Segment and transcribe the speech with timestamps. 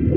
[0.00, 0.08] 欢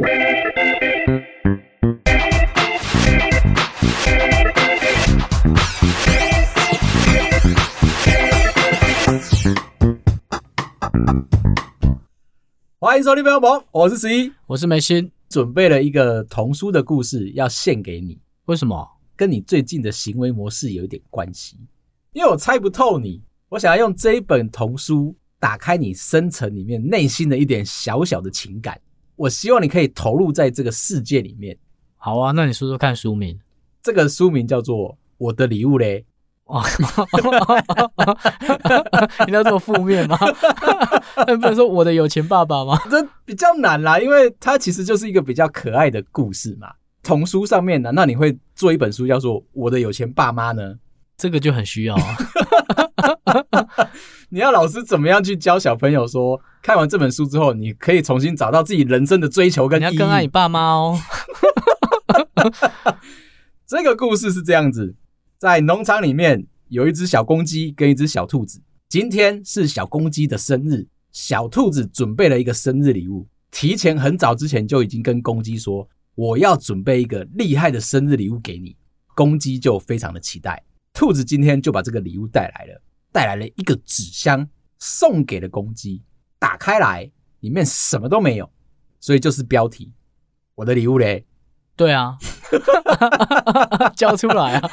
[12.98, 18.22] 迎收听《朋友们》，我是十一，我是梅心，准备了一个童书的故事要献给你。
[18.46, 18.88] 为什么？
[19.18, 21.58] 跟你最近的行为模式有一点关系，
[22.14, 28.80] 因为我猜不透你，我想要用这一本童书打开你深层里面内心的一点小小的情感。
[29.16, 31.56] 我希望你可以投入在这个世界里面。
[31.98, 33.40] 好啊，那你说说看书名。
[33.82, 36.06] 这个书名叫做《我的礼物》嘞。
[36.46, 36.62] 哦，
[39.28, 40.18] 你要这么负面吗？
[41.26, 42.78] 不能说我的有钱爸爸吗？
[42.92, 46.74] 这比较难啦，因为它其实就是一个比较可爱的故事嘛。
[47.02, 50.76] 童书上面，难道你会做一本书叫做《我的有钱爸妈》呢？
[51.16, 52.04] 这个就很需要啊。
[54.34, 59.80] 你要老师怎么样去教小朋友说，看完这本书之后，你可以重新找到自己人生的追求跟。
[59.80, 60.98] 你要更爱你爸妈哦。
[63.68, 64.96] 这个故事是这样子。
[65.38, 68.60] 在农场里面有一只小公鸡跟一只小兔子。
[68.90, 78.76] 今天是小公鸡的生日，小兔子准备了一个生日礼物，提前很早之前就已经跟公鸡说：“我要准备一个厉害的生日礼物给你。”
[79.14, 80.64] 公鸡就非常的期待。
[80.92, 82.82] 兔子今天就把这个礼物带来了，
[83.14, 86.04] 带来了一个纸箱，送给了公鸡。
[86.40, 88.52] 打开来，里面什么都没有，
[89.00, 89.94] 所以就是标题
[90.56, 91.26] ：“我的礼物嘞。”
[91.78, 92.18] 对啊，
[93.96, 94.72] 交出来啊！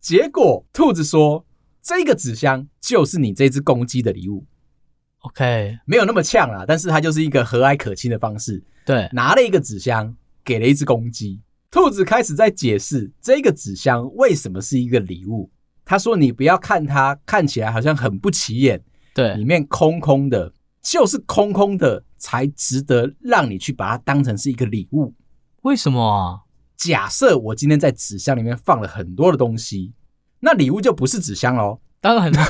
[0.00, 1.46] 结果兔子说
[1.82, 4.46] ：“这个纸箱就是你这只公鸡的礼物。”
[5.20, 8.62] OK，没有那么呛啦，但是它就是一个和蔼可亲的方式。
[8.86, 10.14] 对，拿了一个纸箱
[10.44, 11.40] 给了一只公鸡。
[11.70, 15.50] 兔子开始在解释这个纸箱为什么是一个礼物。
[15.90, 18.80] 他说：“你不要看它看起来好像很不起眼，
[19.12, 25.12] 对，里面空空的，就是空空的才值得让你去把它当成是一个礼物。
[25.62, 26.46] 为什么啊？”
[26.78, 29.92] 假设我今天在纸箱里面放了很多的东西，
[30.38, 31.80] 那礼物就不是纸箱喽。
[32.00, 32.40] 当然了，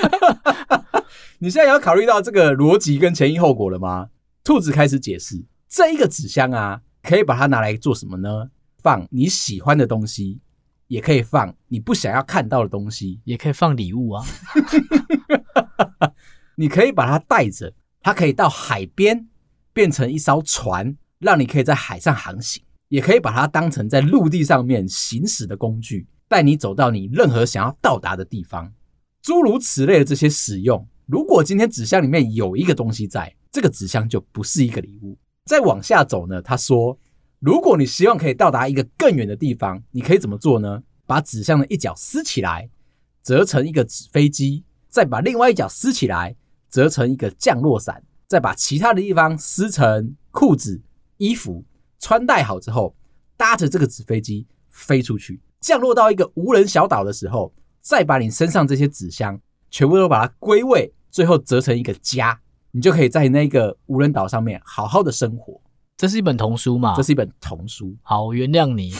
[1.40, 4.10] 你现在也要考虑到这个逻辑跟前因后果了吗？
[4.44, 8.50] 兔子开始解释，这一个纸箱啊，可以把它拿来做什么呢？
[8.82, 10.38] 放你喜欢的东西，
[10.90, 14.26] 也可以放你不想要看到的东西，也可以放礼物啊。
[16.58, 19.28] 你可以把它带着，它可以到海边
[19.72, 22.60] 变成一艘船，让你可以在海上航行。
[22.88, 28.72] 也可以把它当成在陆地上面行驶的工具，带你走到你任何想要到达的地方，
[29.22, 30.84] 诸如此类的这些使用。
[31.06, 35.16] 如果今天纸箱里面有一个东西在，这个纸箱就不是一个礼物。
[35.44, 36.98] 再往下走呢，他说，
[37.40, 40.82] 如果你希望可以到达一个更远的地方，你可以怎么做呢？
[41.06, 42.68] 把纸箱的一角撕起来，
[43.22, 46.36] 折成一个纸飞机，再把另外一角撕起来，
[46.68, 50.82] 折成一个降落伞，再把其他的地方撕成裤子、
[51.16, 51.64] 衣服。
[51.98, 52.94] 穿戴好之后，
[53.38, 59.40] 搭着这个纸飞机飞出去，降落到一个无人小岛的时候，再把你身上这些纸箱
[59.70, 62.38] 全部都把它归位，最后折成一个家，
[62.70, 65.58] 你就可以在那个无人岛上面好好的生活。
[66.00, 66.94] 这是一本童书嘛？
[66.96, 67.94] 这是一本童书。
[68.00, 68.94] 好，我原谅你。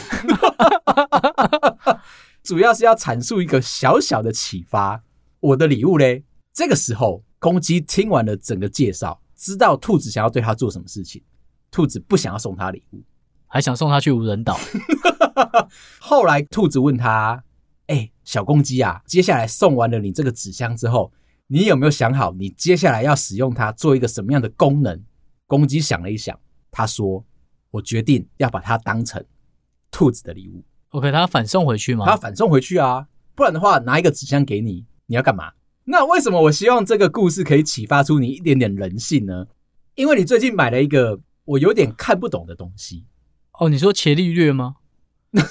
[2.45, 5.01] 主要是要阐述一个小小的启发。
[5.39, 6.23] 我的礼物嘞？
[6.53, 11.23] 这个时候，公鸡听完了整个介绍，知道兔子想要对它做什么事情。
[11.71, 13.01] 兔子不想要送他礼物，
[13.47, 14.55] 还想送他去无人岛。
[15.99, 17.43] 后来，兔子问他
[17.89, 21.11] ：“哎、欸，小公鸡啊，接下来送完了你这个纸箱之后，
[21.47, 25.03] 你有没有想好，你接下来要使用它做一个什么样的功能？”
[25.47, 26.39] 公鸡想了一想，
[26.71, 27.23] 他说
[27.69, 29.23] ：“我决定要把它当成
[29.91, 32.05] 兔子的礼物。” OK，他要反送回去吗？
[32.05, 35.51] 他要反送回去啊，不然的话，拿一个纸箱给你，你要干嘛？
[35.83, 39.45] 那为什么我希望这个故事可以启发出你一点点人性呢？
[39.95, 41.19] 因为你最近买了一个。
[41.43, 43.07] 我有点看不懂的东西
[43.53, 44.75] 哦，你说伽利略吗？
[45.33, 45.41] 那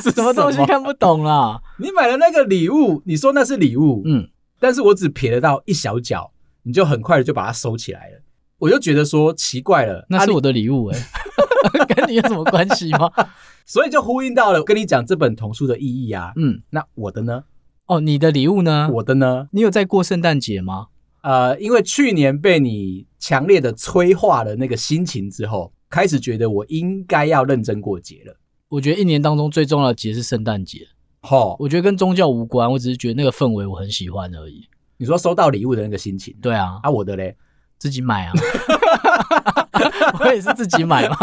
[0.00, 1.62] 是什么东西看不懂啦？
[1.78, 6.32] 你买了那个礼物，你说那是礼物，嗯，但是我只瞥得到一小角，
[6.64, 8.21] 你就很快的就把它收起来了。
[8.62, 13.10] 我就觉得说奇怪了，那是我的礼物哎、欸， 跟你有什么关系吗？
[13.66, 17.42] 所以就呼应到了，我跟你讲这本童书的意义啊，嗯，那我的呢？
[17.86, 18.88] 哦，你的礼物呢？
[18.94, 19.48] 我的呢？
[19.50, 20.86] 你有在过圣诞节吗？
[21.22, 28.36] 呃，因为去年被你强烈的催化了那个心情之后，开始觉得我应该要认真过节了。
[28.68, 30.86] 我觉得一年当中最重要的节是圣诞节。
[31.22, 34.68] 齁，我觉得跟宗教无关，我只是觉得那个氛围我很喜欢而已。
[34.98, 36.32] 你说收到礼物的那个心情？
[36.40, 36.78] 对啊。
[36.84, 37.36] 啊，我的嘞？
[37.82, 38.32] 自己买啊。
[40.20, 41.16] 我也是自己买嘛。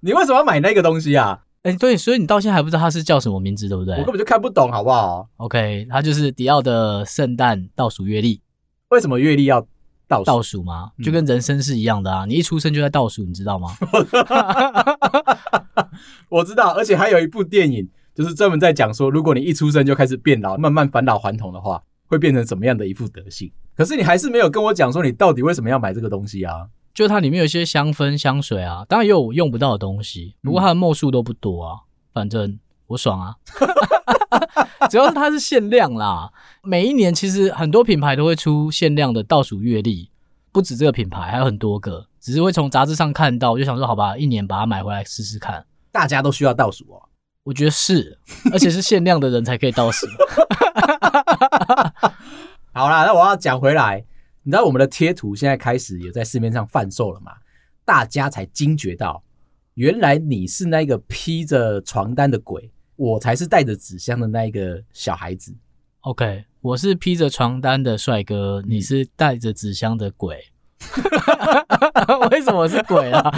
[0.00, 1.40] 你为什么要买那个东西啊？
[1.64, 3.94] 哎，对，所以你到现在还不知道它是叫什么名字，对不对？
[3.96, 8.40] 我根本就看不懂，好不好？OK，它就是迪奥的圣诞倒数月历。
[8.88, 9.60] 为什么月历要
[10.08, 10.92] 倒数倒数吗？
[11.04, 12.24] 就跟人生是一样的啊！
[12.24, 13.68] 你一出生就在倒数，你知道吗？
[16.30, 23.52] 我知道，而且还有一部电影，就是专门在讲说，如果你一出生就开始变老，慢慢返老还童的话，会变成怎么样的一副德性？
[23.78, 26.66] 可是你还是没有跟我讲说，你到底为什么要买这个东西啊？
[26.92, 31.78] 就它里面有一些香氛香水啊，当然也有用不到的东西，不过它的墨数都不多啊，
[32.12, 32.58] 反正
[32.88, 33.36] 我爽啊。
[34.90, 36.32] 主要是它是限量啦，
[36.64, 40.10] 每一年其实很多品牌都会出限量的倒数月历，
[40.50, 45.64] 不止这个品牌，还有很多个，只是会从杂志上看到，我就想说好吧，一年把它买回来试试看。
[45.92, 47.00] 大家都需要倒数哦，
[47.44, 48.18] 我觉得是，
[48.52, 50.08] 而且是限量的人才可以倒数。
[52.78, 54.04] 好啦，那我要讲回来，
[54.44, 57.32] 你知道我们的贴图现在开始有在市面上贩售了嘛？
[57.84, 59.20] 大家才惊觉到，
[59.74, 62.70] 原来你是那个披着床单的鬼。
[62.94, 65.52] 我才是带着纸箱的那一个小孩子。
[66.02, 70.36] OK，我是披着床单的帅哥，你是带着纸箱的鬼。
[72.30, 73.28] 为什么是鬼啊？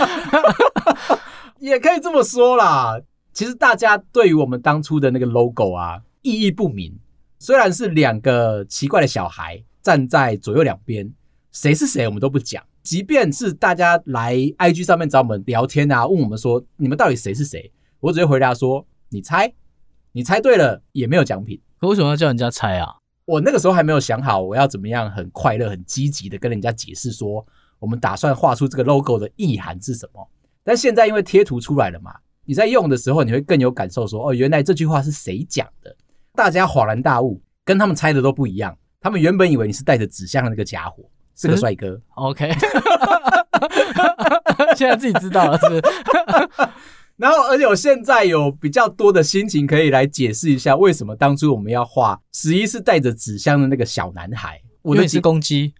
[1.60, 3.00] 也可以这么说啦。
[3.32, 6.98] 其实大家对于我们当初的那个 logo 啊，意义不明。
[7.42, 11.10] 虽然是两个奇怪的小孩站在左右两边，
[11.50, 12.62] 谁是谁我们都不讲。
[12.82, 18.86] 即便是大家来 IG 上面找我们聊天啊，问我们说你们到底谁是谁，我只会回答说。
[19.12, 19.52] 你猜，
[20.12, 21.60] 你猜对了也没有奖品。
[21.80, 22.94] 可为什么要叫人家猜啊？
[23.24, 27.44] 我那个时候还没有想好我要怎么样很快乐、很积极的跟人家解释说，
[27.80, 30.28] 我们打算画出这个 logo 的意涵是什么。
[30.62, 32.14] 但现在因为贴图出来了嘛，
[32.44, 35.96] 你在用的时候你会更有感受说，哦，原来这句话是谁讲的？
[36.40, 38.74] 大家恍然大悟，跟他们猜的都不一样。
[38.98, 41.04] 他们原本以为你是带着纸箱的那个家伙，
[41.36, 42.00] 是个帅哥。
[42.14, 42.50] OK，
[44.74, 45.82] 现在自己知道了是？
[47.18, 54.58] 然后，而且我现在有比较多的心情可以来解释一下，为什么当初我们要画十一是带着纸箱的那个小男孩。
[54.80, 55.74] 我的是公鸡，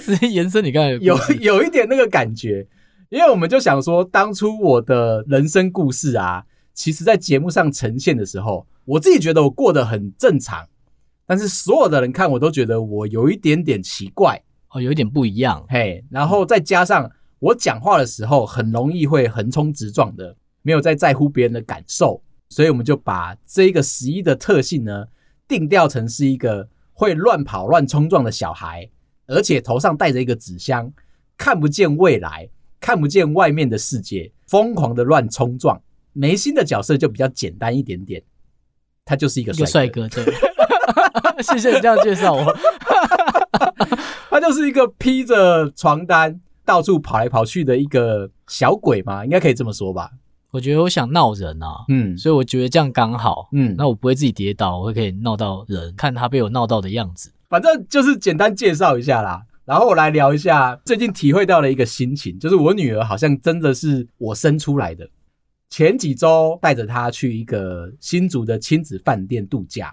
[0.00, 2.66] 十一延伸，你刚才有有一点那个感觉，
[3.10, 6.42] 因为我们就想说，当初我的人生故事啊，
[6.74, 10.68] 其实在节目上呈现的时候，我自己觉得我过得很正常，
[11.24, 17.10] 但是所有的人看我都觉得我有一点点奇怪哦，有一点不一样，嘿，然后再加上。
[17.40, 25.04] 我讲话的时候很容易会横冲直撞的，没有在在乎别人的感受，所以我们就把这个十一的特性呢
[25.46, 28.88] 定调成是一个会乱跑乱冲撞的小孩，
[29.26, 30.90] 而且头上戴着一个纸箱，
[31.36, 32.48] 看不见未来，
[32.80, 35.78] 看不见外面的世界，疯狂的乱冲撞。
[36.14, 38.22] 眉心的角色就比较简单一点点，
[39.04, 40.08] 他就是一个帅哥。
[40.08, 40.24] 对，
[41.44, 42.56] 谢谢你这样介绍我，
[44.30, 46.40] 他就是一个披着床单。
[46.66, 50.10] 到处跑来跑去的一个小鬼嘛，应该可以这么说吧？
[50.50, 57.30] 我觉得我想闹人啊，嗯，所以我觉得这样刚好，嗯，那我不会自己跌倒，我会可以闹到人，看他被我闹到的样子。
[57.50, 65.06] 反正就是简单介绍一下啦，然后我来聊一下最近体会到的一个心情，就是我女儿好像真的是我生出来的。
[65.76, 69.92] 前几周带着他去一个新竹的亲子饭店度假，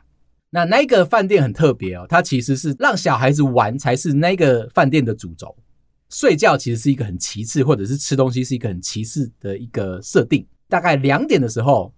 [0.52, 5.58] 那那个饭店很特别哦，它其实是让小孩子玩才是那个饭店的主轴。
[6.08, 10.46] 睡觉其实是一个很其次，或者是吃东西是一个很其次的一个设定。
[10.70, 11.92] 大概两点的时候，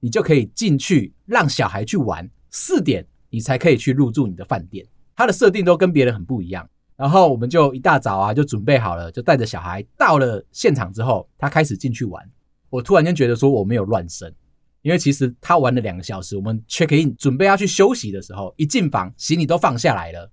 [0.00, 4.86] 你就可以进去让小孩去玩；四点你才可以去入住你的饭店。
[5.16, 6.68] 它的设定都跟别人很不一样。
[6.94, 12.22] 然后我们就一大早啊就准备好了，就带着小孩到了现场之后，他开始进去玩。
[12.70, 14.32] 我突然间觉得说我没有乱生，
[14.80, 16.36] 因为其实他玩了两个小时。
[16.36, 20.30] 我们 check in 准备要去休息的时候，一进房行李都放下来了。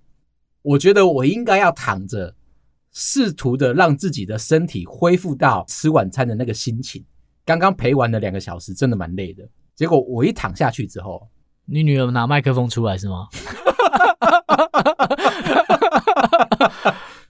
[0.62, 2.34] 我觉得我应该要躺着。
[2.90, 7.04] 试图的让自己的身体恢复到吃晚餐的那个心情。
[7.44, 9.46] 刚刚陪玩了两个小时，真的蛮累的。
[9.76, 11.28] 结果我一躺下去之后，
[11.66, 13.28] 你女儿拿麦克风出来是吗？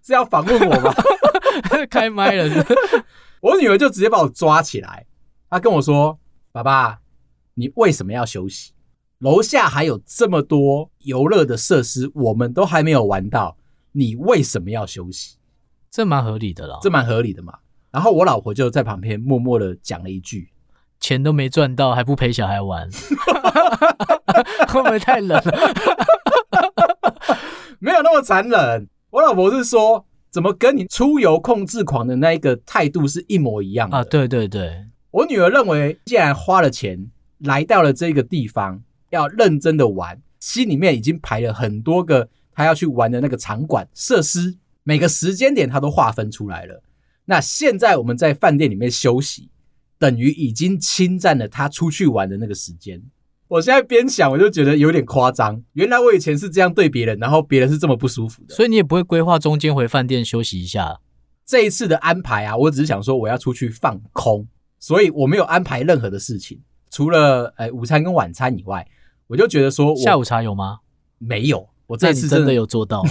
[0.01, 0.95] 是要访问我吗？
[1.91, 3.05] 开麦了是不是？
[3.41, 5.07] 我女儿就直接把我抓起来，
[5.49, 6.19] 她跟我说
[6.53, 7.01] ：“爸爸，
[7.55, 8.73] 你为什么要休息？
[9.19, 13.57] 楼下还有这么多游乐的设施，我们都还没有玩到，
[13.93, 15.37] 你为什么要休息？”
[15.91, 17.59] 这蛮合理的啦，这蛮合理的嘛。
[17.91, 20.53] 然后我老婆就在旁边默默的讲了一句
[21.01, 22.89] ：“钱都没赚到，还不陪小孩玩，
[24.69, 25.43] 会不会太冷了？”
[27.81, 28.89] 没有那么残忍。
[29.11, 34.05] 我老婆是说，怎么跟你出游控制狂的那一个态度是一模一样的啊？
[34.05, 44.57] 对对对，我女儿认为，既然花了钱来到了这个地方，要认真的玩，心里面已经排了很多个她要去玩的那个场馆设施。
[44.83, 46.83] 每个时间点她都划分出来了。
[47.25, 49.51] 那现在我们在饭店里面休息，
[49.99, 53.03] 等于已经侵占了她出去玩的那个时间。
[53.49, 55.63] 我现在边想，我就觉得有点夸张。
[55.73, 58.55] 原来我以前是这样对别人，然后别人是这么不舒服的。
[58.55, 61.01] 所以你也不会规划中间回饭店休息一下？
[61.47, 64.47] 这一次的安排啊，我只是想说我要出去放空，
[64.79, 68.87] 所以我没有安排任何的事情，除了呃午餐跟晚餐以外，
[69.27, 70.81] 我就觉得说下午茶有吗？
[71.19, 73.03] 没有，我这次真的有做到，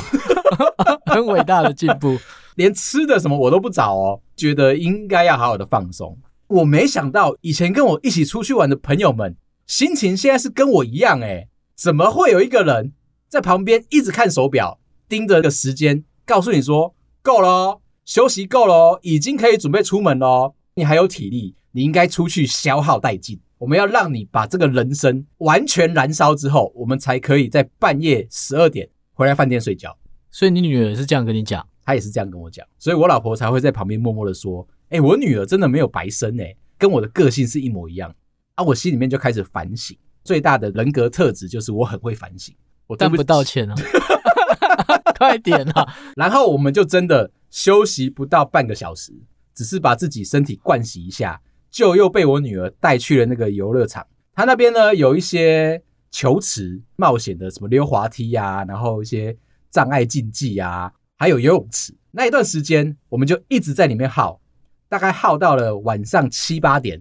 [1.12, 2.18] 很伟大的进步。
[2.58, 6.18] 连吃的什么我都不找哦，觉得应该要好好的放松。
[6.48, 9.36] 我没想到以前跟我一起出去玩的朋友们，
[9.68, 12.94] 心情现在是跟我一样诶，怎么会有一个人
[13.28, 23.42] 在旁边一直看手表，盯着个时间，告诉你说够了哦，休息够了哦，已经可以准备出门了，你还有体力，你应该出去消耗殆尽。
[23.58, 29.98] 我们要让你把这个人生完全燃烧之后，我们才可以在半夜十二点回来饭店睡觉。
[30.32, 38.16] 所以你女儿是这样跟你讲，她也是这样跟我讲，所以我老婆才会在旁边默默的说：“哎，我女儿真的没有白生哎，跟我的个性是一模一样。”
[38.58, 42.54] 啊，我心里面就开始反省，最大的人格特质就是我很会反省。
[42.88, 43.76] 我对不但不道歉啊，
[45.18, 45.88] 快点啊！
[46.16, 49.14] 然后我们就真的休息不到半个小时，
[49.54, 51.40] 只是把自己身体灌洗一下。
[51.70, 59.38] 就又被我女儿带去了那个游乐场，她那边呢有一些球池、冒险的什么溜滑梯呀、啊，然后一些
[59.70, 61.94] 障碍竞技啊，还有游泳池。
[62.12, 64.42] 那一段时间，我们就一直在里面耗，
[64.88, 67.00] 大概耗到了晚上七八点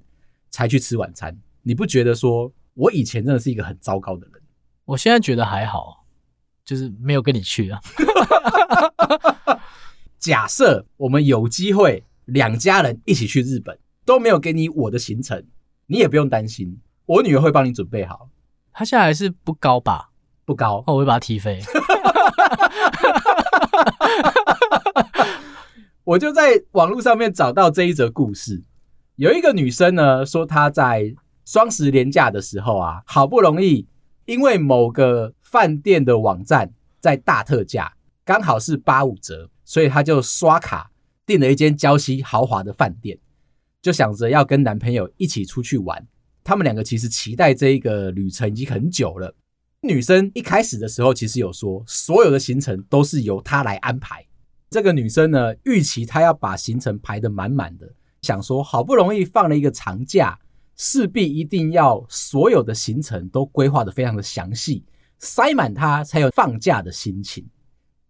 [0.51, 1.39] 才去吃晚餐。
[1.67, 4.41] 你不觉得说我以前真的是一个很糟糕的人？
[4.85, 6.07] 我现在觉得还好，
[6.65, 7.81] 就是没有跟你去啊。
[10.21, 13.77] 假设我们有机会两家人一起去日本。
[14.05, 15.45] 都没有给你我的行程，
[15.87, 18.29] 你也不用担心，我女儿会帮你准备好。
[18.73, 20.11] 她现在还是不高吧？
[20.45, 21.61] 不高，哦，我会把她踢飞。
[26.05, 28.63] 我就在网络上面找到这一则故事，
[29.17, 31.13] 有一个女生呢说她在
[31.47, 33.87] 双十连假的时候啊，好不容易
[34.27, 40.91] 因为某个饭店的网站在大特价，刚好是八五折，所以她就刷卡
[41.25, 43.17] 订了一间礁溪豪华的饭店。
[43.81, 46.05] 就想着要跟男朋友一起出去玩，
[46.43, 49.33] 他们两个其实期待这一个旅程已经很久了。
[49.83, 54.27] 女生一开始的时候其实有说，所有的行程都是由她来安排。
[54.69, 57.89] 这个女生呢，预期她要把行程排得满满的，
[58.23, 60.37] 想说好不容易放了一个长假，
[60.77, 64.85] 势必一定要所有的行程都规划得非常的详细，
[65.19, 67.47] 塞满它才有放假的心情。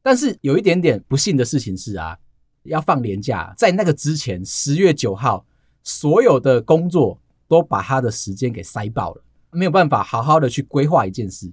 [0.02, 2.16] 但是有一点点不幸的事情是啊，
[2.64, 5.46] 要放年假，在那个之前，十月九号。
[5.88, 11.48] 所有的工作都把他的时间给塞爆了，没有办法好好的去规划一件事。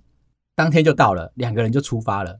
[0.56, 2.40] 当天就到了，两个人就出发了。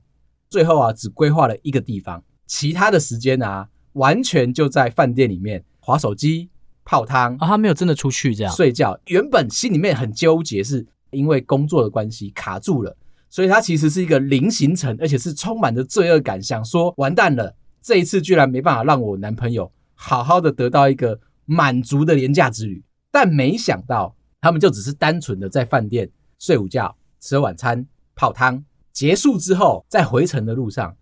[0.50, 6.50] 最后啊，只规划了一个地方，其他的时间啊，完全就在饭店里面划手机、
[6.84, 7.46] 泡汤啊。
[7.46, 8.98] 他没有真的出去这样睡觉。
[9.06, 12.96] 原本心里面很纠结，是因为工作的关系卡住了，
[13.28, 21.20] 所以他其实是一个零行程，而且是充满着罪恶感，想说完蛋了，这一次居然没办法让我男朋友好好的得到一个。
[21.46, 28.64] 满足的廉价之旅，但没想到他们就只是单纯的在饭店睡午觉、吃晚餐、泡汤。
[28.94, 30.96] 结束之后，在回程的路上，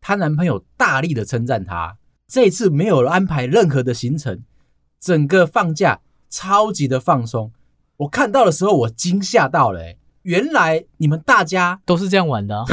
[0.00, 4.42] 她男朋友大力的称赞她，这一次没有安排任何的行程，
[5.02, 7.50] 整个放假超级的放松。
[7.98, 12.64] 我看到的时候，我惊吓到了，欸，原来你们大家都是这样玩的啊。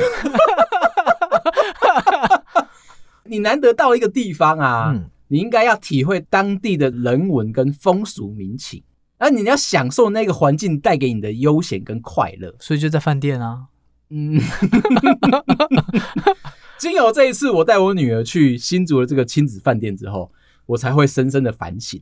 [3.26, 4.92] 你难得到一个地方啊。
[4.94, 8.82] 嗯你应该要体会当地的人文跟风俗民情，
[9.20, 13.66] 而你要享受那个环境带给你的悠闲跟快乐，所以就在饭店啊。
[14.10, 14.42] 嗯，
[16.80, 20.32] 经由这一次我带我女儿去新竹的这个亲子饭店之后，
[20.66, 22.02] 我才会深深的反省。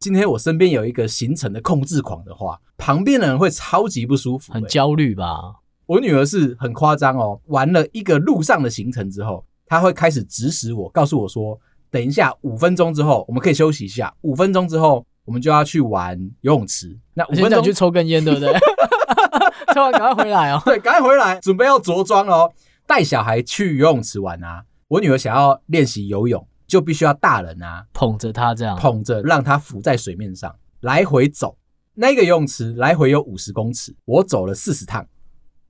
[0.00, 5.56] 今天我身边有一个行程的控制狂的话，旁边的人会超级不舒服，很焦虑吧？
[5.86, 11.58] 我女儿是很夸张哦，玩了一个路上的行程之后，她会开始指使我，告诉我说。
[11.90, 14.14] 等一下，五分钟之后我们可以休息一下。
[14.20, 16.94] 五分钟之后，我们就要去玩游泳池。
[17.14, 18.52] 那五分钟去抽根烟，对不对？
[19.74, 20.62] 抽完赶快回来哦。
[20.66, 22.52] 对，赶快回来，准备要着装哦。
[22.86, 24.62] 带小孩去游泳池玩啊！
[24.86, 31.58] 我女儿想要练习游泳，就必须要大人啊捧着它，这样捧着，让它浮在水面上来回走。
[31.94, 35.04] 那个游泳池来回有五十公尺，我走了四十趟。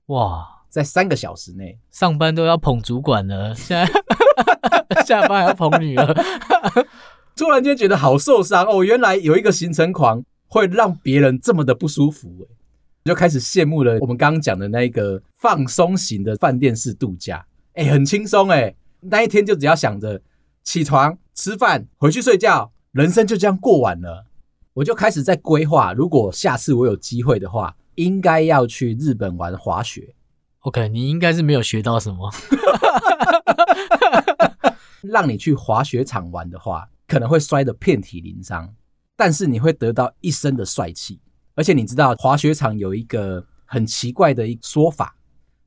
[0.07, 0.57] 哇！
[0.69, 3.91] 在三个小时内，上班都要捧主管了，现在
[5.03, 6.13] 下班还要捧女儿，
[7.35, 8.83] 突然间觉得好受伤哦！
[8.83, 12.47] 原来有一个行程狂会让别人这么的不舒服，诶，
[13.05, 20.21] 就开始羡慕了我们刚刚讲的那个放松型的饭店式度假，诶，很轻松诶，那一天就只要想着
[20.69, 24.27] 起床、吃饭、回去睡觉，人生就这样过完了。
[24.73, 27.75] 我就开始在规划，如果下次我有机会的话。
[27.95, 30.15] 应该要去日本玩滑雪。
[30.59, 32.31] OK，你应该是没有学到什么。
[35.01, 38.73] 让你去滑雪场玩的话，可能会摔得遍体鳞伤，
[39.17, 41.19] 但是你会得到一身的帅气。
[41.55, 45.13] 而且你知道，滑雪场有一个很奇怪的一说法，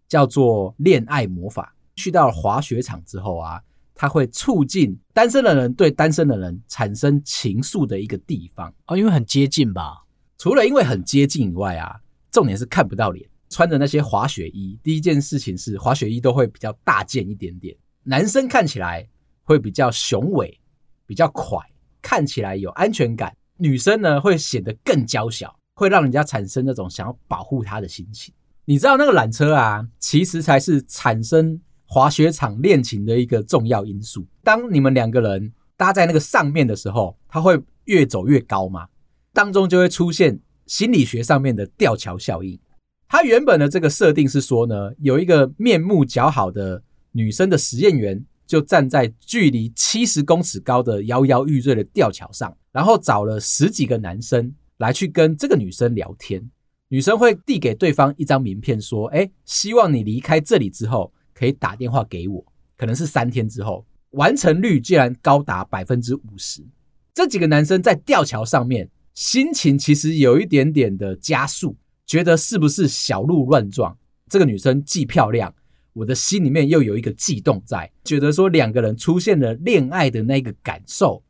[0.09, 1.75] 叫做恋爱魔法。
[1.97, 3.61] 去到滑雪场之后啊，
[4.03, 10.03] 它会促进单身的人对单身的人产生情愫的一个地方哦，因为很接近吧？
[10.39, 12.01] 除了因为很接近以外啊，
[12.33, 13.25] 重点是看不到脸。
[13.49, 19.09] 穿着那些滑雪衣，第一件事情是滑雪衣都会比较大件一点点，男生看起来
[19.45, 20.61] 会比较雄伟、
[21.07, 21.61] 比较快，
[22.01, 28.35] 看起来有安全感；女生呢会显得更娇小，会让人家产生那种想要保护她的心情。
[28.65, 31.61] 你知道那个缆车啊，其实才是产生
[31.93, 34.27] 滑雪场恋情的一个重要因素。
[34.43, 38.89] 当你们两个人搭在那个上面的时候，它会越走越高嘛，
[39.35, 42.59] 当中就会出现心理学上面的吊桥效应。
[43.07, 56.51] 它原本的这个设定是说呢，有一个面目姣好的女生的实验员，就站在距离七十公尺高的摇摇欲坠的吊桥上，然后找了十几个男生来去跟这个女生聊天。
[56.89, 62.45] 女生会递给对方一张名片，说：“哎，希望你离开这里之后，可以打电话给我。
[62.77, 66.65] 可能是三天之后，完成率竟然高达百分之五十。”
[67.13, 71.77] 这几个男生在吊桥上面，心情其实有一点点的加速。
[72.07, 73.97] 觉得是不是小鹿乱撞？
[74.29, 75.53] 这个女生既漂亮，
[75.93, 81.23] 我的心里面又有一个悸动在，觉得说两个人出现了恋爱的那个感受。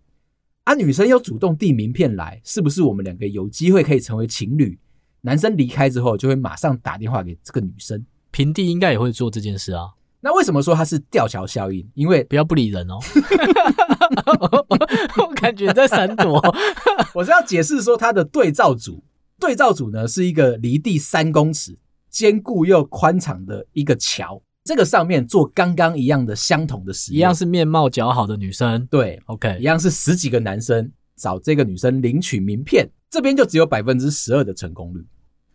[0.65, 4.79] 啊，女生又主动递名片来，是不是我们两个有机会可以成为情侣？
[5.23, 8.05] 男生离开之后，就会马上打电话给这个女生。
[8.31, 9.91] 平地应该也会做这件事啊。
[10.25, 11.87] 那为什么说它是吊桥效应？
[11.95, 12.99] 因为不要不理人哦。
[15.19, 16.41] 我感觉在闪躲。
[17.13, 19.05] 我是要解释说它的对照组。
[19.41, 21.77] 对照组呢，是一个离地三公尺、
[22.09, 35.05] 坚固又宽敞的一个桥，这个上面做刚刚一样的相同的实验，一样是面貌姣好的女生，对，OK，一样是十几个男生找这个女生领取名片，这边就只有百分之十二的成功率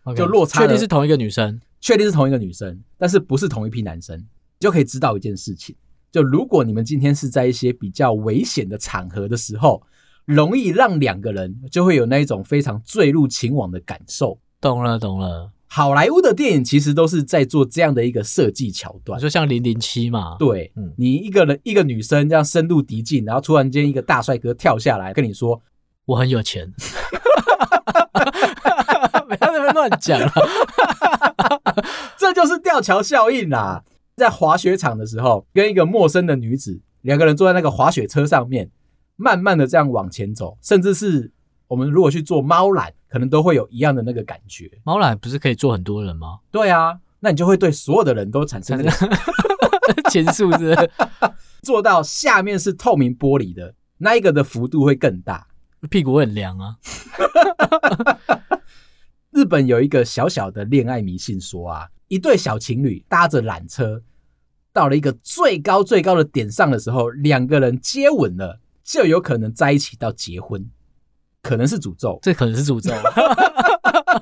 [0.04, 4.22] ，okay, 就落差，确定是同一个女生，确定是同一个女生，但是不是同一批男生，
[4.60, 5.76] 就可以知道一件事情，
[6.12, 9.82] 就如果你们今天是在一些比较危险的场合的时候。
[10.28, 14.38] 容易让两个人就会有那一种非常坠入情网的感受。
[14.60, 15.50] 懂了，懂了。
[15.68, 20.36] 好莱坞的电影其实都是在做这样的一个设计桥段，就像零零七嘛。
[20.38, 25.62] 对，嗯，你一个人一个女生这样深入敌境，然后突然间一个大帅哥跳下来跟你说
[26.04, 26.70] ：“我很有钱。”
[29.28, 30.30] 不要在那边乱讲了，
[32.20, 33.82] 这就是吊桥效应啦。
[34.18, 38.70] 在滑雪场的时候，跟一个陌生的女子两个人坐在那个滑雪车上面。
[39.20, 41.32] 慢慢的这样往前走，甚至是
[41.68, 44.70] 我们如果去做猫缆，可能都会有一样的那个感觉。
[44.84, 46.38] 猫缆不是可以坐很多人吗？
[46.52, 48.92] 对啊，那你就会对所有的人都产生这个
[50.12, 50.76] 前数字。
[51.64, 55.48] 做到下面是透明玻璃的，那一个的幅度会更大，
[55.90, 56.76] 屁股会很凉啊。
[59.34, 64.02] 日本有一个小小的恋爱迷信说啊，一对小情侣搭着缆车
[64.72, 68.60] 到了一个最高最高的点上的时候，两个人接吻了。
[68.88, 70.66] 就有可能在一起到结婚，
[71.42, 72.90] 可能是诅咒，这可能是诅咒。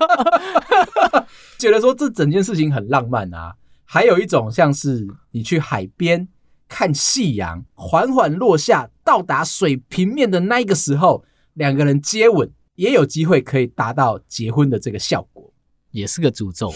[1.60, 3.58] 觉得说这整件事情很浪漫啊。
[3.84, 6.28] 还有一种像是你去海边
[6.68, 15.54] 看夕阳缓缓落下，到达水平面的那一个时候，两个人接吻，也有机会可以达到结婚的这个效果，
[15.96, 16.76] 也是个诅咒啊。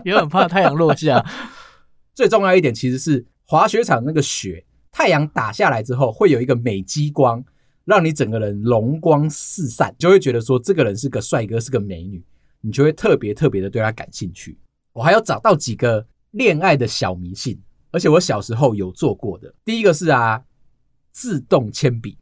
[0.04, 1.24] 也很怕太阳落下。
[2.14, 4.64] 最重要一点其实是滑雪场那个雪。
[4.90, 7.42] 太阳打下来之后，会有一个美肌光，
[7.86, 12.22] 让你整个人容光四散，就会觉得说这个人是个帅哥，是个美女，
[12.60, 14.58] 你就会特别特别的对他感兴趣。
[14.92, 17.58] 我还要找到几个恋爱的小迷信，
[17.90, 19.54] 而且我小时候有做过的。
[19.64, 20.42] 第一个是啊，
[21.10, 22.18] 自动铅笔，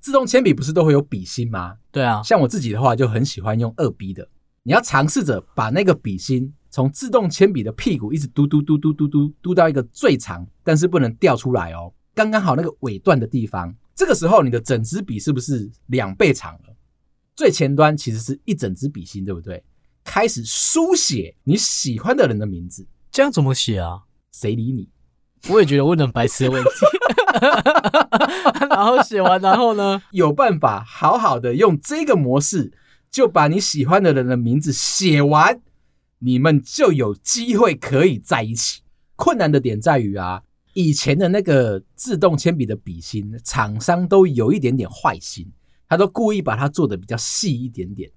[0.00, 1.76] 自动铅笔不是都会有笔芯吗？
[1.90, 4.28] 对啊，像我自己的话就很喜欢用二 B 的。
[4.62, 11.92] 你要尝试着把那个笔芯从自动铅笔的屁股一直嘟嘟嘟嘟嘟嘟嘟到一个最长，但是不能掉出来哦。
[12.14, 16.76] 刚刚好那个尾段的地方，这个时候你的整支笔是不是两倍长了？
[17.34, 19.62] 最前端其实是一整支笔芯，对不对？
[20.04, 24.02] 开始书写你喜欢的人的名字，这样怎么写啊？
[24.30, 24.90] 谁理你？
[25.48, 26.70] 我也觉得问很白痴的问题。
[28.68, 30.02] 然后写完，然后呢？
[30.10, 32.72] 有办法好好的用这个模式，
[33.10, 35.60] 就把你喜欢的人的名字写完，
[36.20, 38.82] 你们就有机会可以在一起。
[39.16, 40.42] 困难的点在于啊。
[40.74, 45.50] 以前的那个自动铅笔的笔芯，厂商都有一点点坏心，
[45.88, 48.08] 他都故意把它做的比较细一点点，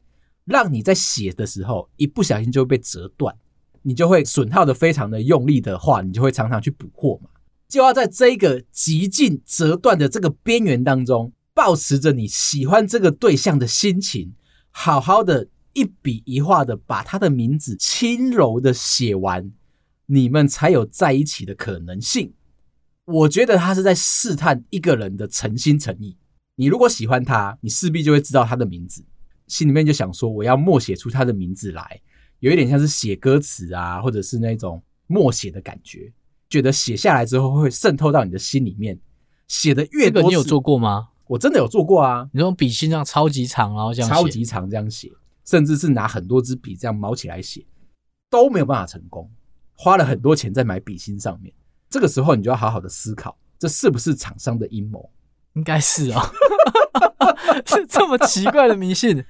[0.45, 3.35] 让你在写的时候一不小心就会被折断，
[3.81, 7.29] 你就会损耗的非常的用力的话，你就会常常去补货嘛。
[7.67, 14.31] 就要在这个极尽折断的这个边缘当中，保持着你喜欢这个对象的心情，
[14.75, 19.51] 好好的一笔一画的把他的名字轻柔的写完，
[20.07, 22.33] 你们才有在一起的可能性。
[23.05, 26.17] 我觉得他是在试探一个人的诚心诚意。
[26.55, 29.05] 你如果喜欢他，你势必就会知道他的名字，
[29.47, 32.01] 心里面就想说我要默写出他的名字来，
[32.39, 36.11] 有一点像是写歌词啊，或者是那种默写的感觉。
[36.49, 38.99] 觉得写下来之后会渗透到你的心里面，
[39.47, 41.09] 写的越多，这个你有做过吗？
[41.27, 42.27] 我真的有做过啊！
[42.33, 45.11] 你用笔芯这样超级长，然后这样超级长这样写，
[45.45, 47.65] 甚至是拿很多支笔这样毛起来写，
[48.29, 49.29] 都没有办法成功。
[49.75, 51.53] 花了很多钱在买笔芯上面，
[51.89, 55.09] 这个时候你就要好好的思考，这是不是厂商的阴谋？
[55.53, 56.21] 应该是哦，
[57.65, 59.23] 是这么奇怪的迷信。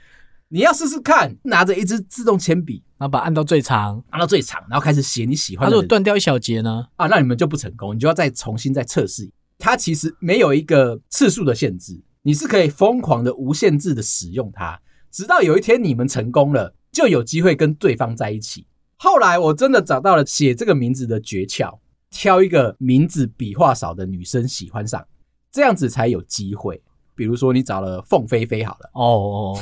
[0.49, 5.75] 你要试试看，拿着一支自动铅笔，然后把它按到最长，按到最长，然后开始写你喜欢的。
[5.75, 6.88] 如果断掉一小节呢？
[6.95, 9.32] 啊，那你们就不成功，你就要再重新再测试。
[9.63, 14.78] 它其实没有一个次数的限制，你是可以疯狂的无限制的使用它，
[15.10, 18.67] 直到有一天你们成功了，就有机会跟对方在一起。
[18.97, 25.02] 后来我真的找到了写这个名字的诀窍，挑一个名字笔画少的女生喜欢上，
[25.49, 26.84] 这样子才有机会。
[27.15, 29.58] 比如说，你找了凤飞飞好了哦，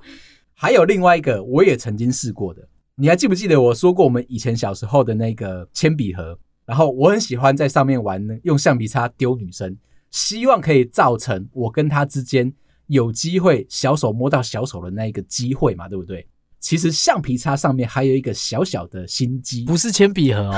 [0.56, 2.66] 还有另外一个，我也曾经试过的。
[3.00, 6.36] 你还记不记得我说过我们以前小时候的那个铅笔盒？
[6.66, 9.76] 然后我很喜欢在上面玩，用橡皮擦丢女生，
[10.10, 12.52] 希望可以造成我跟她之间
[12.88, 16.26] 有机会小手摸到小手的那一个机会嘛，对不对？
[16.58, 20.54] 其实橡皮擦上面还有一个小小的心机，不是铅笔盒哦。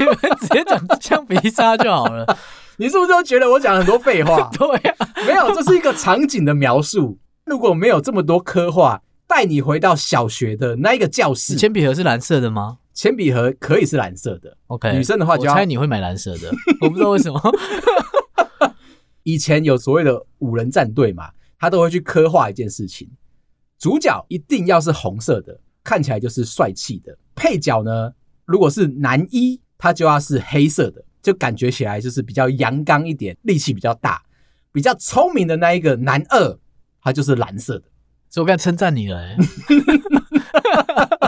[0.00, 2.26] 你们直接讲橡皮擦就好了。
[2.76, 4.50] 你是不是都觉得我讲很多废话？
[4.58, 7.16] 对啊，没有，这是一个场景的描述。
[7.50, 11.56] 如果没有这么多刻画，带你回到小学的那一个教室。
[11.56, 12.78] 铅笔盒是蓝色的吗？
[12.94, 14.56] 铅笔盒可以是蓝色的。
[14.68, 16.48] OK，女生的话就要，我猜你会买蓝色的。
[16.80, 17.40] 我不知道为什么。
[19.24, 23.10] 以前有所谓的五人战队嘛，他都会去刻画一件事情，
[23.80, 27.18] 主角一定要是红色的，看起来就是帅气的。
[27.34, 28.12] 配角呢，
[28.44, 34.22] 如果是男一，他就要是黑色的，就感觉起来就是比较阳刚一点，力气比较大，
[34.70, 36.56] 比较聪明的那一个男二，
[37.02, 37.84] 他就是蓝色的。
[38.28, 39.36] 所以我刚才称赞你了，欸，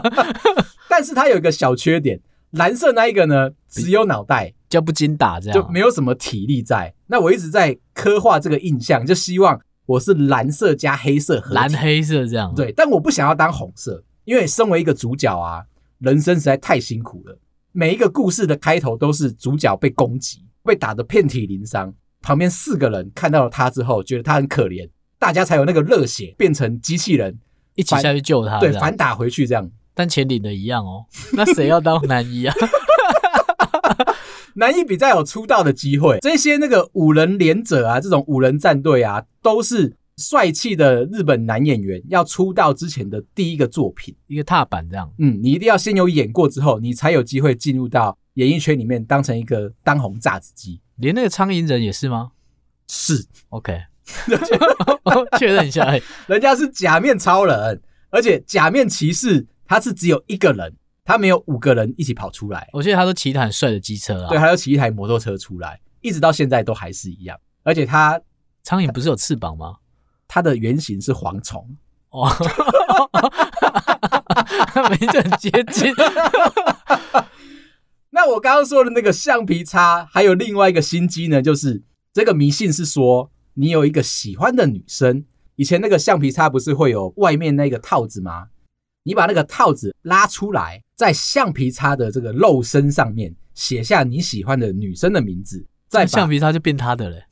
[0.89, 6.95] 但是它有一个小缺点，蓝色那一个呢，只有脑袋，就不经打，这样就没有什么体力在。
[7.07, 12.55] 那我一直在刻画这个印象，就希望我是蓝色加黑色合，蓝黑色这样。
[12.55, 15.65] 对，但我不想要当红色，因为身为一个主角啊。
[15.99, 17.39] 人生实在太辛苦了，
[17.71, 24.91] 每一个故事的开头都是主角被攻击，被打得遍体鳞伤，旁边四个人看到了他之后，觉得他很可怜，
[25.23, 27.39] 大家才有那个热血，变成机器人
[27.77, 29.71] 一起下去救他，对，反打回去这样。
[29.95, 32.53] 但钱领的一样哦， 那谁要当男一啊？
[34.57, 39.97] 男一比较有出道的机会，这些那个五人连者啊，这种五人战队啊，都是。
[40.19, 45.11] 帅气的日本男演员要出道之前的第一个作品，一个踏板这样。
[45.19, 50.79] 嗯，你一定要先有演过之后，你才有机会进入到演艺圈里面，当成一个当红炸子鸡。
[50.97, 52.33] 连那个苍蝇人也是吗？
[52.89, 53.81] 是，OK，
[55.39, 55.93] 确认一下，
[56.27, 62.69] 人家是假面超人，而且假面骑士他是只有一个人，他没有五个人一起跑出来。
[62.73, 67.39] 我记得他都骑一台很帅的机车啊，对，还有骑一台摩托车出来，一直到现在都还是一样。
[67.63, 68.21] 而且他
[68.63, 69.77] 苍蝇不是有翅膀吗？
[70.27, 71.77] 它的原型是蝗虫
[72.09, 72.29] 哦，
[74.99, 75.93] 名字很接近。
[78.11, 85.25] 那我刚刚说的那个橡皮擦，还有另外一个心机呢，就是这个迷信是说，你有一个喜欢的女生，
[85.57, 88.49] 以前那个橡皮擦不是会有外面那个套子吗？
[89.05, 97.17] 你把那个套子拉出来，在橡皮擦的这个肉身上面写下你喜欢的女生的名字，再橡皮擦就变他的了。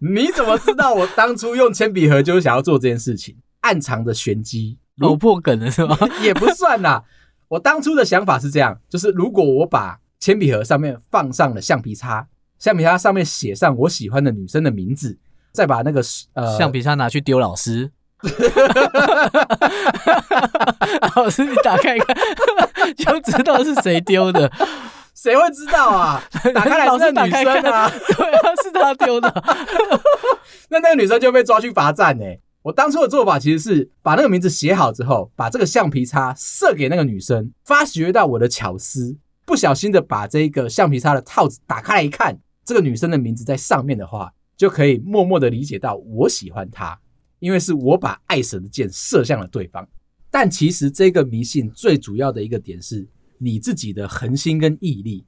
[0.00, 3.36] 你怎么知道我当初用铅笔盒就是想要做这件事情？
[3.60, 5.98] 暗藏的玄机，我破梗了是吗？
[6.22, 7.02] 也不算啦。
[7.48, 12.26] 我当初的想法是这样，就是如果我把铅笔盒上面放上了橡皮擦，
[12.58, 15.16] 橡皮擦上面写上我喜欢的女生的名字，
[15.52, 17.92] 再把那个呃橡皮擦拿去丢老师，
[21.14, 22.16] 老师你打开一看，
[22.98, 24.50] 就知道是谁丢的。
[25.14, 26.20] 谁会知道啊？
[26.52, 29.32] 打开来是女生啊，对啊，是她丢的。
[30.70, 32.24] 那那个女生就被抓去罚站呢。
[32.62, 46.98] 我当初的做法其实是把那个名字写好之后，把这个橡皮擦射给那个女生，发掘到我的巧思，不小心的把这个橡皮擦的套子打开来一看，这个女生的名字在上面的话，就可以默默的理解到我喜欢她，
[47.38, 49.88] 因为是我把爱神的箭射向了对方。
[50.30, 55.24] 但其实这个迷信最主要的一个点是你自己的恒心跟毅力。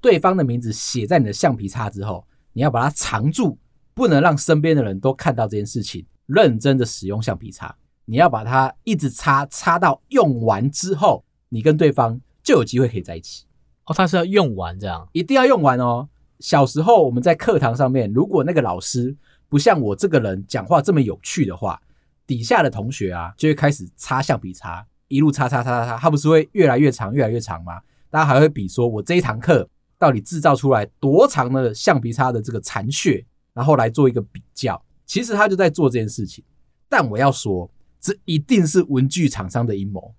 [0.00, 3.58] 对方的名字写在你的橡皮擦之后，你要把它藏住，
[3.94, 6.04] 不能让身边的人都看到这件事情。
[6.26, 7.74] 认真的使用橡皮擦，
[8.04, 13.46] 你要把它一直擦，擦到用完之后，你跟对方就有机会可以在一起。
[13.86, 16.08] 哦，他是要用完这样，一定要用完哦。
[16.40, 19.14] 小时候我们在课堂上面，如果那个老师
[19.48, 21.80] 不像我这个人讲话这么有趣的话，
[22.26, 27.80] 底下的同学啊就会开始擦橡皮擦，一路擦擦擦擦擦，它不是会越来越长，越来越长吗？
[28.10, 29.68] 大家还会比说，我这一堂课
[29.98, 34.80] 到底制造出来多长的橡皮擦的这个残屑，然后来做一个比较。
[35.06, 36.42] 其实他就在做这件事情，
[36.88, 37.70] 但我要说，
[38.00, 40.14] 这一定是文具厂商的阴谋。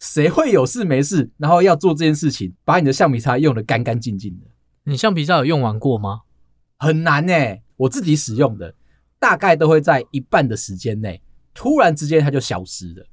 [0.00, 4.46] 谁会有事没事，然后要做这件事情，把你的橡皮擦用的干干净净的？
[4.84, 6.22] 你橡皮擦有用完过吗？
[6.78, 8.74] 很难欸，我自己使用的，
[9.18, 11.22] 大概都会在一半的时间内，
[11.54, 13.06] 突然之间它就消失了。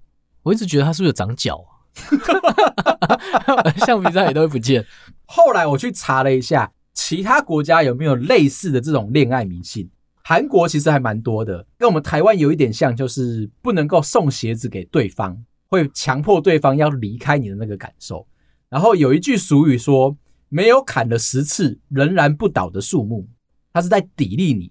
[0.44, 1.70] 我一直觉得它是不是有长脚啊？
[3.86, 4.86] 橡皮擦也都会不见。
[5.26, 9.90] 后来我去查了一下，其他国家有没有类似的这种恋爱迷信？
[10.24, 15.38] 韩国其实还蛮多的，跟我们台湾有一点像，就是不能够送鞋子给对方，
[15.72, 18.28] 会强迫对方要离开你的那个感受。
[18.70, 20.16] 然后有一句俗语说。
[20.54, 23.26] 没有砍了十次仍然不倒的树木，
[23.72, 24.70] 它是在砥砺你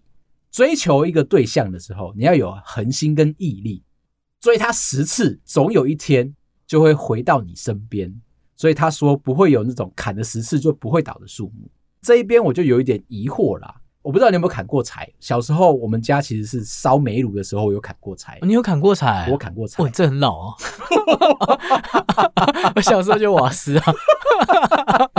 [0.50, 3.82] 追求一个对象的时候，你要有恒心跟毅力，
[4.42, 6.36] 追他十次，总有一天
[6.66, 8.14] 就会回到你身边。
[8.56, 11.66] 所以他说不会有那种砍了十次就不会倒的树木。
[12.02, 15.06] 这一边我就有一点疑惑啦，我不知道你有没有砍过柴。
[15.20, 18.38] 小时候我们家其实是烧煤炉的时候有砍过柴。
[18.42, 19.28] 你有砍过柴？
[19.30, 19.82] 我砍过柴。
[19.82, 20.54] 哇，这很老啊！
[22.76, 23.84] 我小时候就瓦斯啊。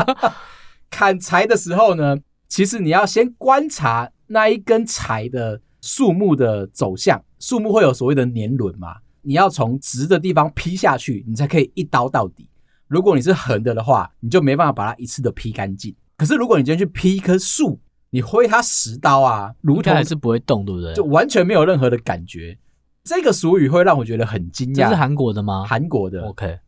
[0.90, 2.18] 砍柴的时候呢，
[2.48, 12.48] 其实你要先观察那一根柴的树木的走向，树木会有所谓的年轮嘛，你要从直的地方劈下去，你才可以一刀到底。
[12.88, 15.96] 如果你是横的的话，你就没办法把它一次的劈干净。
[16.18, 17.80] 可是如果你今天去劈一棵树，
[18.12, 20.94] 你挥它十刀啊，如同还是不会动，对不对？
[20.94, 22.58] 就完全没有任何的感觉。
[23.04, 24.84] 这个俗语会让我觉得很惊讶。
[24.84, 25.66] 这是韩国的吗？
[25.68, 26.60] 韩国的，OK，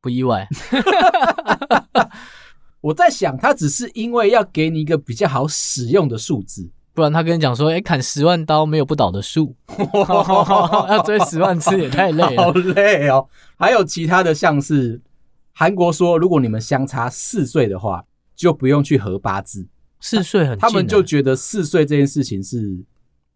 [0.00, 0.48] 不意外。
[2.80, 9.54] 我在想，他只是因为要给你一个比较好使用的数字，不然他跟你讲说，哎、欸，砍十万刀没有不倒的树，
[10.88, 13.28] 要追十万次也太累了，好累哦。
[13.58, 15.00] 还有其他的，像是
[15.52, 18.04] 韩国说，如果你们相差四岁的话，
[18.34, 19.68] 就不用去合八字。
[20.08, 22.78] 四岁很，他们就觉得四岁这件事情是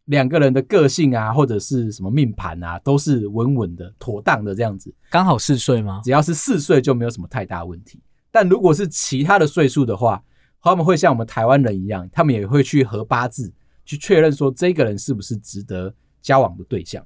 [0.04, 4.94] 两个人的个性啊，或者是什么命盘啊，都是稳稳的、妥当的这样子。
[5.10, 6.00] 刚好四岁吗？
[6.04, 8.00] 只要是四岁就没有什么太大问题。
[8.30, 10.22] 但如果是其他的岁数的话，
[10.62, 13.52] 他们会像我们台湾人一样，他们也会去合八字，
[13.84, 17.04] 去确认说这个人是不是值得交往的对象。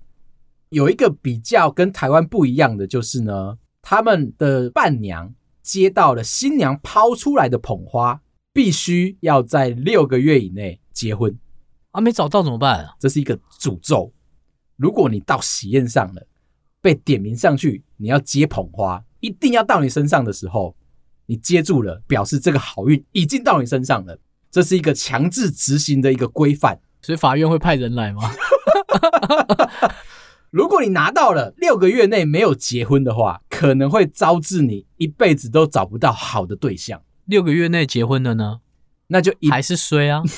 [0.69, 8.21] 有一个比较跟台湾不一样的就是呢，他们的伴娘接到了新娘抛出来的捧花，
[8.55, 11.39] 必须要在六个月以内结婚。
[11.91, 12.95] 啊，没找到怎么办啊？
[12.99, 14.11] 这是一个诅咒。
[14.77, 16.27] 如果你到喜宴上了，
[16.81, 20.75] 被点名上去，你要接捧花，一定要到你身上的时候。
[21.27, 24.19] 你接住了，表示这个好运已经到你身上了。
[24.51, 28.23] 这是一个强制执行的一个规范，所以法院会派人来吗？
[30.53, 37.03] 如果你拿到了六个月内没有结婚的话，可能会招致你一辈子都找不到好的对象。
[37.27, 38.61] 六个月内结婚的呢？
[39.09, 40.23] 那就还是衰啊。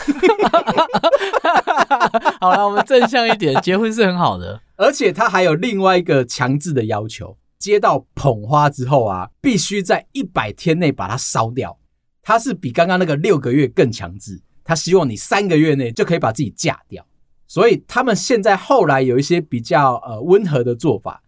[2.41, 7.37] 好了，我们正向一点，结婚是很好的，而且他还有另外一个强制的要求。
[7.59, 11.79] 接到捧花之后啊，必须在一百天内把它烧掉。
[12.23, 17.05] 他是比刚刚那个六个月更强制，他希望你三个月内就可以把自己嫁掉。
[17.49, 21.23] 所以他们现在后来有一些比较呃温和的做法，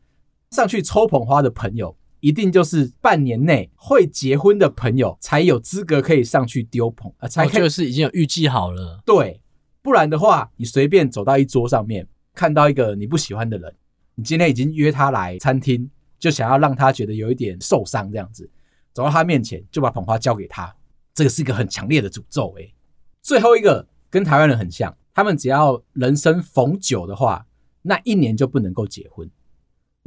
[0.50, 9.02] 上去抽捧花的朋友，一定就是半年内会结婚的朋友才有资格可以上去丢捧啊，才、哦、就是已经有预计好了。
[9.04, 9.40] 对，
[9.82, 13.74] 不然的话，你随便走到一桌上面，看到一个你不喜欢的人，
[14.14, 15.90] 你今天已经约他来餐厅。
[16.20, 18.50] 就想要让他觉得有一点受伤，这样子
[18.92, 20.74] 走到他面前就把捧花交给他，
[21.14, 22.74] 这个是一个很强烈的诅咒诶。
[23.22, 27.46] 最后一个跟台湾人很像，他们只要人生逢九的话，
[27.82, 29.30] 那一年就不能够结婚。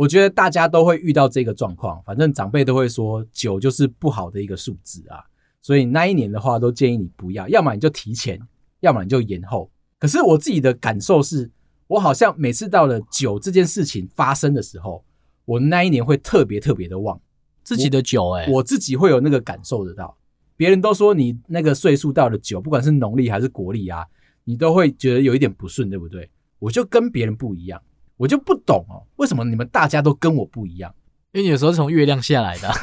[0.01, 5.23] 我觉得大家都会遇到这个状况，反正长辈都会说九就是不好的一个数字啊，
[5.61, 8.41] 所以那一年的话都建议你不要，要么你就提前，
[8.79, 9.69] 要么你就延后。
[9.99, 11.51] 可是我自己的感受是，
[11.85, 15.05] 我好像每次到了九这件事情发生的时候。
[15.45, 17.19] 我那一年会特别特别的旺
[17.63, 20.17] 自己的酒，哎，我自己会有那个感受得到。
[20.55, 24.03] 别人都说你那个岁数到了九，不管是农历还是国历啊，
[24.45, 26.29] 你都会觉得有一点不顺，对不对？
[26.57, 27.81] 我就跟别人不一样，
[28.21, 30.93] 我就不懂哦，为什么你们大家都跟我不一样？
[31.31, 32.69] 因为你有时候是从月亮下来的。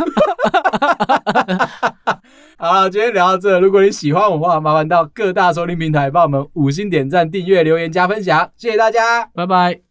[2.59, 9.88] 好了，今天聊到这，如果你喜欢我的话，麻烦到各大收听平台帮我们五星点赞、订阅、留言、加分享，谢谢大家，拜拜。